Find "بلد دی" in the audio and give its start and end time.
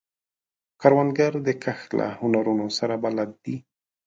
3.03-3.55